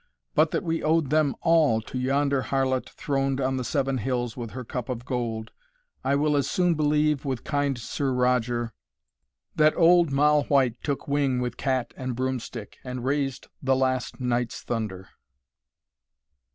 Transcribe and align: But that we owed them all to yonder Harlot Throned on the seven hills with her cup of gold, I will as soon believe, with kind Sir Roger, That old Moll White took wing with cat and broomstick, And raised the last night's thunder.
But 0.33 0.49
that 0.49 0.63
we 0.63 0.81
owed 0.81 1.11
them 1.11 1.35
all 1.41 1.79
to 1.83 1.99
yonder 1.99 2.41
Harlot 2.41 2.89
Throned 2.89 3.39
on 3.39 3.57
the 3.57 3.63
seven 3.63 3.99
hills 3.99 4.35
with 4.35 4.49
her 4.53 4.63
cup 4.63 4.89
of 4.89 5.05
gold, 5.05 5.51
I 6.03 6.15
will 6.15 6.35
as 6.35 6.49
soon 6.49 6.73
believe, 6.73 7.23
with 7.23 7.43
kind 7.43 7.77
Sir 7.77 8.11
Roger, 8.11 8.73
That 9.55 9.77
old 9.77 10.11
Moll 10.11 10.45
White 10.45 10.81
took 10.81 11.07
wing 11.07 11.39
with 11.39 11.55
cat 11.55 11.93
and 11.95 12.15
broomstick, 12.15 12.79
And 12.83 13.05
raised 13.05 13.45
the 13.61 13.75
last 13.75 14.19
night's 14.19 14.63
thunder. 14.63 15.07